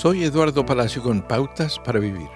[0.00, 2.30] Soy Eduardo Palacio con Pautas para Vivir.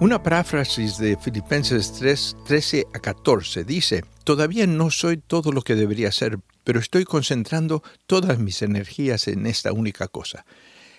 [0.00, 5.76] Una paráfrasis de Filipenses 3, 13 a 14 dice, Todavía no soy todo lo que
[5.76, 10.44] debería ser, pero estoy concentrando todas mis energías en esta única cosa.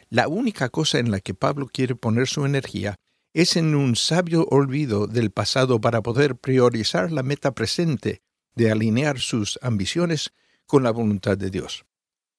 [0.10, 2.96] La única cosa en la que Pablo quiere poner su energía
[3.36, 8.24] es en un sabio olvido del pasado para poder priorizar la meta presente
[8.56, 10.32] de alinear sus ambiciones
[10.66, 11.86] con la voluntad de Dios.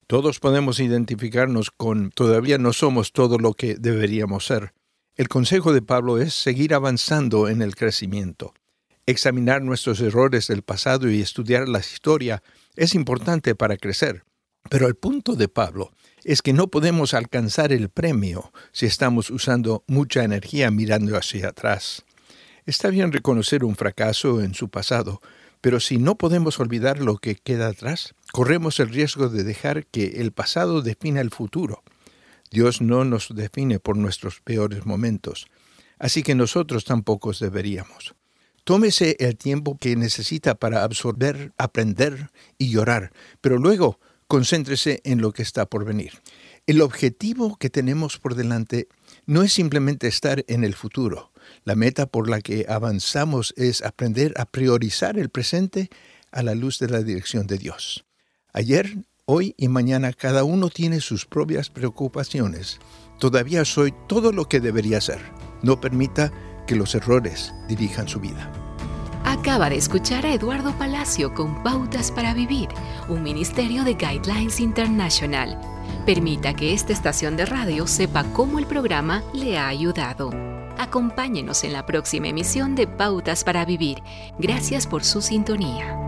[0.08, 4.72] Todos podemos identificarnos con todavía no somos todo lo que deberíamos ser.
[5.16, 8.54] El consejo de Pablo es seguir avanzando en el crecimiento.
[9.04, 12.42] Examinar nuestros errores del pasado y estudiar la historia
[12.74, 14.24] es importante para crecer.
[14.70, 15.92] Pero el punto de Pablo
[16.24, 22.06] es que no podemos alcanzar el premio si estamos usando mucha energía mirando hacia atrás.
[22.64, 25.20] Está bien reconocer un fracaso en su pasado,
[25.60, 30.20] pero si no podemos olvidar lo que queda atrás, corremos el riesgo de dejar que
[30.20, 31.82] el pasado defina el futuro.
[32.50, 35.46] Dios no nos define por nuestros peores momentos,
[35.98, 38.14] así que nosotros tampoco deberíamos.
[38.64, 45.32] Tómese el tiempo que necesita para absorber, aprender y llorar, pero luego concéntrese en lo
[45.32, 46.12] que está por venir.
[46.66, 48.88] El objetivo que tenemos por delante
[49.24, 51.32] no es simplemente estar en el futuro.
[51.64, 55.88] La meta por la que avanzamos es aprender a priorizar el presente
[56.30, 58.04] a la luz de la dirección de Dios.
[58.52, 62.78] Ayer, hoy y mañana cada uno tiene sus propias preocupaciones.
[63.18, 65.20] Todavía soy todo lo que debería ser.
[65.62, 66.32] No permita
[66.66, 68.50] que los errores dirijan su vida.
[69.24, 72.68] Acaba de escuchar a Eduardo Palacio con Pautas para Vivir,
[73.08, 75.60] un ministerio de Guidelines International.
[76.06, 80.30] Permita que esta estación de radio sepa cómo el programa le ha ayudado.
[80.78, 83.98] Acompáñenos en la próxima emisión de Pautas para Vivir.
[84.38, 86.07] Gracias por su sintonía.